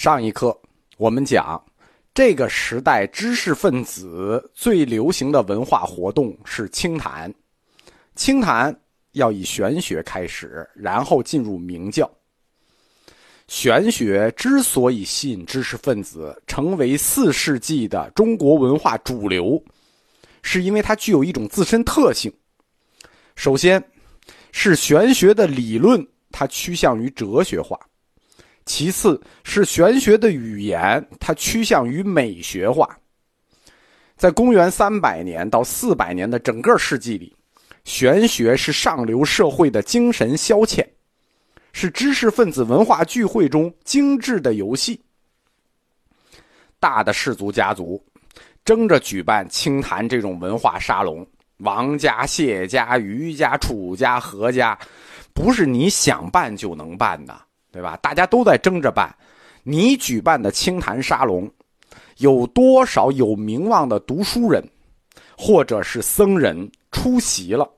[0.00, 0.58] 上一课
[0.96, 1.62] 我们讲，
[2.14, 7.30] 这个时代知识分子最流行的文化活动是清谈。
[8.14, 8.74] 清谈
[9.12, 12.10] 要以玄学开始，然后进入明教。
[13.46, 19.62] 玄学之所以吸引知识分子，成为四世纪的中国文化主流，
[20.40, 22.32] 是因为它具有一种自身特性。
[23.36, 23.84] 首先，
[24.50, 27.78] 是玄学的理论，它趋向于哲学化。
[28.70, 32.88] 其次是玄学的语言，它趋向于美学化。
[34.16, 37.34] 在公元三百年到四百年的整个世纪里，
[37.82, 40.86] 玄学是上流社会的精神消遣，
[41.72, 45.02] 是知识分子文化聚会中精致的游戏。
[46.78, 48.00] 大的氏族家族
[48.64, 51.26] 争着举办清谈这种文化沙龙，
[51.56, 54.78] 王家、谢家、余家、楚家、何家，
[55.34, 57.36] 不是你想办就能办的。
[57.72, 57.96] 对吧？
[58.02, 59.14] 大家都在争着办，
[59.62, 61.50] 你举办的清谈沙龙，
[62.18, 64.62] 有多少有名望的读书人，
[65.36, 67.68] 或者是僧人出席了？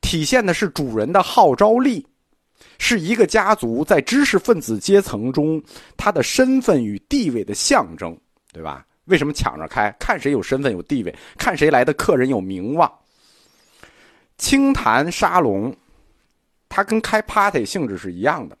[0.00, 2.06] 体现的是主人的号召力，
[2.78, 5.62] 是一个家族在知识分子阶层中
[5.96, 8.16] 他的身份与地位的象征，
[8.52, 8.86] 对吧？
[9.06, 9.88] 为什么抢着开？
[10.00, 12.92] 看谁有身份有地位，看谁来的客人有名望。
[14.36, 15.74] 清谈沙龙，
[16.68, 18.58] 它跟开 party 性质是一样的。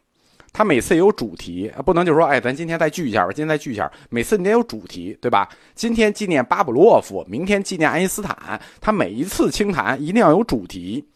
[0.56, 3.92] 他每次有主题，不能就说，哎，咱今天再聚一下吧，今天再聚一下。
[4.08, 5.46] 每次你得有主题，对吧？
[5.74, 8.58] 今天纪念巴甫洛夫，明天纪念爱因斯坦。
[8.80, 11.06] 他每一次清谈一定要有主题，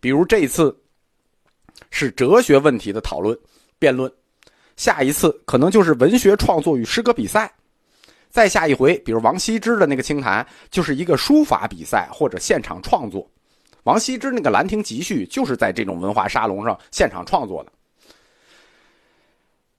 [0.00, 0.74] 比如这一次
[1.90, 3.38] 是哲学问题的讨论
[3.78, 4.10] 辩论，
[4.78, 7.52] 下一次可能就是文学创作与诗歌比赛，
[8.30, 13.30] 再下一回，比如王羲之的那个清谈，就是一个书法比赛或者现场创作。
[13.82, 17.70] 王羲之那个《兰亭集序》就是在这种文化沙龙上现场创作的。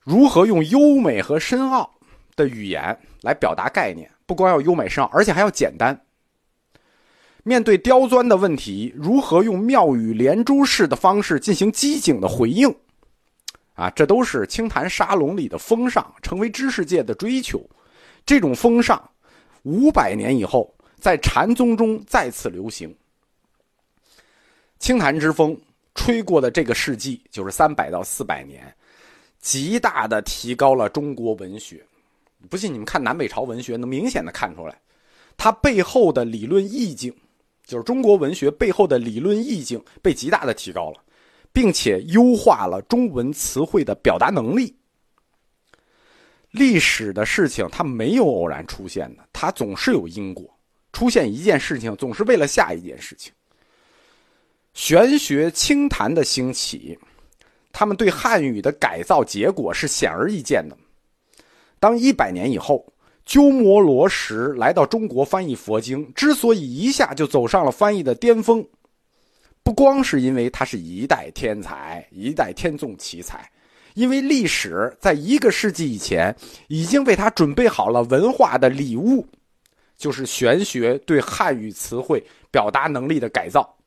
[0.08, 1.90] 如何用优美和深奥
[2.34, 4.10] 的语言来表达概念？
[4.24, 6.00] 不光要优美深奥，而且还要简单。
[7.42, 12.74] 面对刁钻的问题，如何用妙语连珠式的方式进行机警的回应？
[13.74, 17.62] 啊，这都是清谈沙龙里的风尚，成为知识界的追求。
[18.24, 18.98] 这种风尚，
[19.64, 22.96] 五百年以后在禅宗中再次流行。
[24.78, 25.54] 清谈之风
[25.94, 28.74] 吹过的这个世纪，就是三百到四百年。
[29.40, 31.84] 极大的提高了中国文学，
[32.50, 34.78] 不信你们看南北朝文学，能明显的看出来，
[35.36, 37.14] 它背后的理论意境，
[37.64, 41.02] 就是中国文学背后的理论意境被极大的提高了，
[41.52, 44.74] 并且优化了中文词汇的表达能力。
[46.50, 50.52] 历史的事情它没有偶然出现的，它总是有因果，
[50.92, 53.32] 出现一件事情总是为了下一件事情。
[54.74, 56.98] 玄学清谈的兴起。
[57.78, 60.76] 他们对汉语的改造结果是显而易见的。
[61.78, 62.84] 当一百年以后，
[63.24, 68.66] 鸠摩罗什来到中国翻译佛经，之所以一下就走上了翻译的巅峰，
[69.62, 73.48] 不光是因为他是一代天才、一代天纵奇才，
[73.94, 76.34] 因为历史在一个世纪以前
[76.66, 79.24] 已经为他准备好了文化的礼物，
[79.96, 83.77] 就是玄学对汉语词汇表达能力的改造。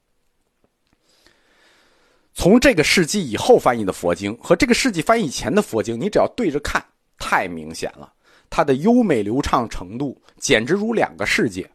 [2.34, 6.84] 从这个世纪以后翻译的佛经和这个世纪翻译以前的佛经，你只要对着看，
[7.18, 8.12] 太明显了，
[8.50, 11.70] 它的优美流畅程度简直如两个世界。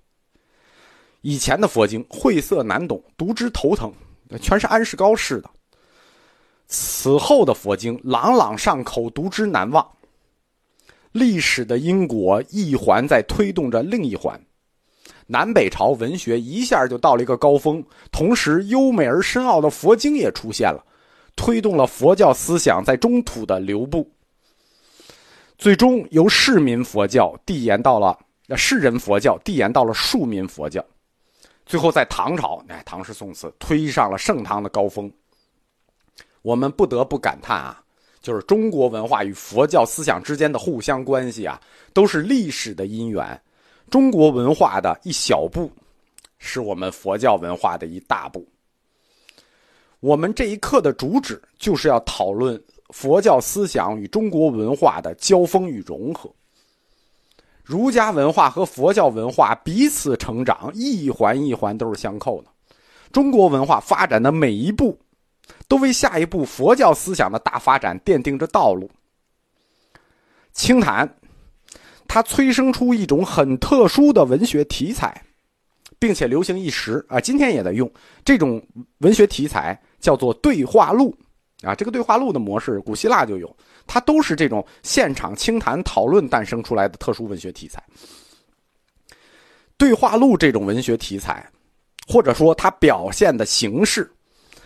[1.20, 3.92] 以前的佛经晦涩难懂，读之头疼，
[4.40, 5.48] 全是安世高式的；
[6.68, 9.86] 此后的佛经朗朗上口，读之难忘。
[11.12, 14.40] 历史的因果一环在推动着另一环。
[15.26, 17.82] 南北朝文学一下就到了一个高峰，
[18.12, 20.84] 同时优美而深奥的佛经也出现了，
[21.34, 24.08] 推动了佛教思想在中土的流布。
[25.58, 28.16] 最终由市民佛教递延到了
[28.46, 30.84] 那世人佛教，递延到了庶民佛教。
[31.64, 35.10] 最后在唐朝，哎，唐诗宋词推上了盛唐的高峰。
[36.42, 37.82] 我们不得不感叹啊，
[38.20, 41.60] 就是中国文化与佛教思想之间的互相关系啊，
[41.92, 43.42] 都是历史的因缘。
[43.90, 45.70] 中国文化的一小步，
[46.38, 48.46] 是我们佛教文化的一大步。
[50.00, 52.60] 我们这一课的主旨就是要讨论
[52.90, 56.30] 佛教思想与中国文化的交锋与融合。
[57.64, 62.48] 儒家文化和佛教文化彼此成长，一环一环都是相扣的。
[63.12, 64.98] 中国文化发展的每一步，
[65.68, 68.90] 都为下一步佛教思想的大发展奠定着道路。
[70.52, 71.08] 清谈。
[72.08, 75.22] 它催生出一种很特殊的文学题材，
[75.98, 77.90] 并且流行一时啊，今天也在用
[78.24, 78.62] 这种
[78.98, 81.16] 文学题材，叫做对话录
[81.62, 81.74] 啊。
[81.74, 83.56] 这个对话录的模式，古希腊就有，
[83.86, 87.82] 它都是这种现场清谈讨论诞生出来的特殊文学题材。
[89.78, 91.46] 对话录这种文学题材，
[92.08, 94.10] 或者说它表现的形式，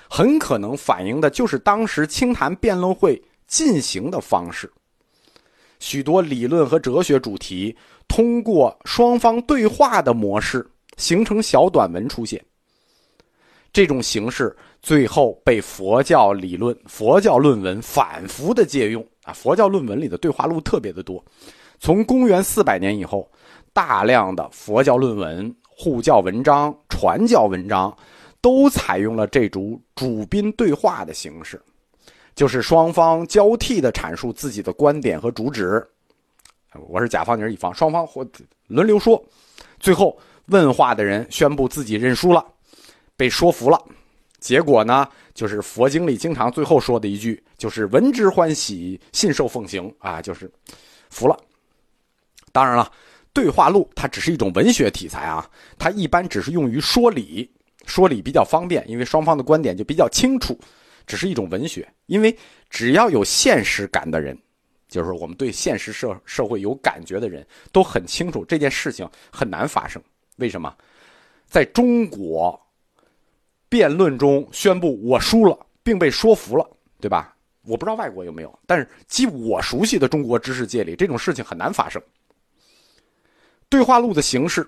[0.09, 4.71] 很可能反映的就是当时清谈辩论会进行的方式。
[5.81, 10.65] 许多理论和哲学主题通过双方对话的模式
[10.97, 12.41] 形成小短文出现。
[13.73, 21.25] 这种形式最后被佛教理论、佛教论文反复的借用啊，佛教论文里的对话录特别的多。
[21.81, 23.29] 从公元四百年以后。
[23.73, 27.97] 大量的佛教论文、护教文章、传教文章，
[28.41, 31.62] 都采用了这种主宾对话的形式，
[32.41, 35.87] 就是双方交替的阐述自己的观点和主旨。
[36.89, 38.27] 我是甲方，你是乙方，双方或
[38.67, 39.23] 轮流说，
[39.79, 42.43] 最后问话的人宣布自己认输了，
[43.15, 43.79] 被说服了。
[44.39, 50.51] 结果呢，就是佛经里经常最后说的一句，就是“闻之欢喜，信受奉行”啊，就是
[51.11, 51.39] 服了。
[52.53, 52.91] 当然了。
[53.35, 55.47] 对话录它只是一种文学题材啊，
[55.79, 57.51] 它一般只是用于说理，
[57.85, 60.59] 说理比较方便，因为双方的观点就比较清楚，
[61.11, 61.87] 只是一种文学。
[62.07, 62.37] 因为
[62.69, 64.39] 只要有现实感的人，
[64.89, 70.01] 就是我们对现实社社会有感觉的人，都很清楚这件事情很难发生。
[70.37, 70.73] 为什么？
[71.47, 72.59] 在中国
[73.69, 76.65] 辩论中宣布我输了，并被说服了，
[77.01, 77.35] 对吧？
[77.63, 82.01] 我不知道外国有没有，但是据我熟悉的中国知识界里，这种事情很难发生。
[83.69, 84.67] 对话录的形式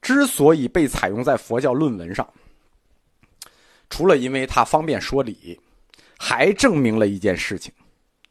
[0.00, 2.26] 之所以被采用在佛教论文上，
[3.90, 5.58] 除了因为它方便说理，
[6.18, 7.72] 还证明了一件事情，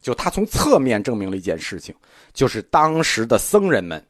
[0.02, 1.94] 就他从侧面证明了一件事情，
[2.34, 4.04] 就是当时的僧人们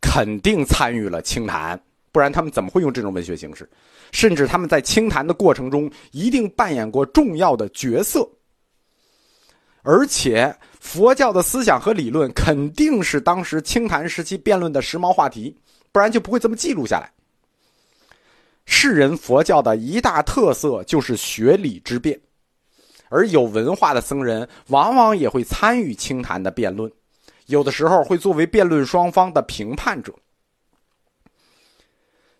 [0.00, 1.80] 肯定参与了清谈，
[2.12, 3.68] 不然他们怎么会用这种文学形式？
[4.12, 8.28] 甚至他们在清谈的过程中一定扮演过重要的角色，
[9.82, 10.54] 而且。
[10.82, 15.54] 佛教的思想和理论肯定是当时清谈时期辩论的时髦话题，
[15.92, 17.12] 不然就不会这么记录下来。
[18.72, 22.18] 世人佛教的一大特色就是学理之辩，
[23.08, 26.90] 而有文化的僧人往往也会参与清谈的辩论，
[27.46, 30.14] 有的时候会作为辩论双方的评判者。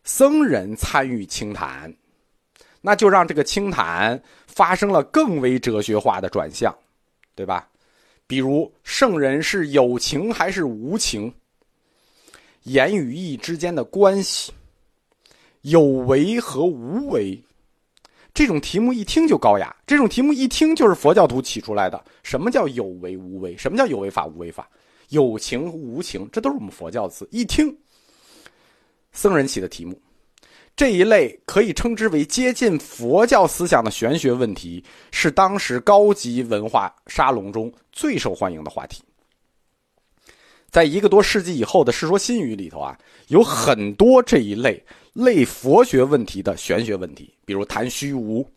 [0.05, 1.93] 僧人参与清谈，
[2.81, 6.75] 那就让这个清谈发生了更为哲学化的转向，
[7.35, 7.69] 对吧？
[8.29, 11.35] 比如圣人是有情还是无情？
[12.63, 14.53] 言与义之间的关系，
[15.63, 17.43] 有为和无为，
[18.33, 19.75] 这种题目一听就高雅。
[19.87, 22.03] 这种题目一听就是佛教徒起出来的。
[22.23, 23.57] 什么叫有为无为？
[23.57, 24.69] 什么叫有为法无为法？
[25.11, 27.29] 有情无情，这都是我们佛教词。
[27.31, 27.77] 一听，
[29.13, 30.01] 僧人起的题目。
[30.77, 39.03] 这一类可以称之为接近佛教思想的玄学问题，是当时高级文化沙龙中最受欢迎的话题。
[40.71, 42.97] 在一个多世纪以后的《世说新语》里头啊，
[43.27, 48.49] 有很多这一类类佛学问题的玄学问题，比如谈虚无、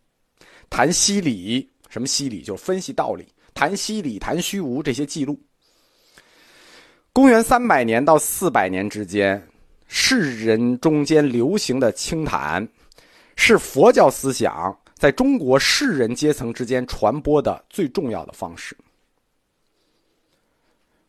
[0.69, 5.39] 谈西理，什么西理就是分析道理，谈西理、谈虚无这些记录。
[7.11, 9.41] 公元三百年到四百年之间。
[9.95, 12.67] 世人中间流行的清谈，
[13.35, 18.75] 是佛教思想在中国士人阶层之间传播的最重要的方式。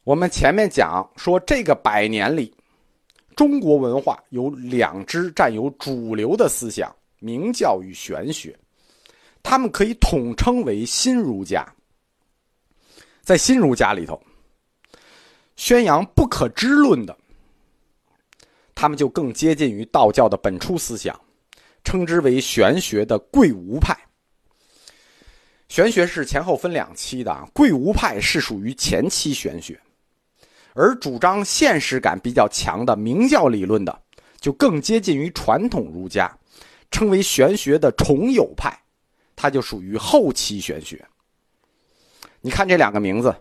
[0.03, 2.55] 我们前面讲说，这个百年里，
[3.37, 8.57] 中国文化有两支占有主流的思想：明教与玄学。
[9.43, 11.67] 他们可以统称为新儒家。
[13.23, 14.21] 在新儒家里头，
[15.57, 17.17] 宣扬不可知论的。
[18.75, 21.19] 他们就更接近于道教的本初思想，
[21.85, 23.97] 称之为玄学的贵无派。
[25.69, 29.81] 玄学是前后分两期的啊，贵无派是属于前期玄学，
[30.75, 33.99] 而主张现实感比较强的明教理论的，
[34.39, 36.37] 就更接近于传统儒家，
[36.91, 38.77] 称为玄学的重友派，
[39.35, 41.03] 它就属于后期玄学。
[42.41, 43.35] 你看这两个名字，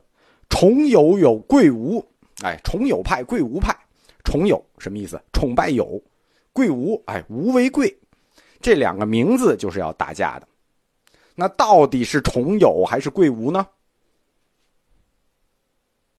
[0.48, 2.06] 重友有贵无，
[2.42, 3.76] 哎，重友派、贵无派。
[4.24, 5.22] 崇友什么意思？
[5.34, 6.02] 崇拜友，
[6.54, 7.94] 贵无哎，无为贵，
[8.62, 10.48] 这两个名字就是要打架的。
[11.36, 13.68] 那到底是崇友还是贵无呢？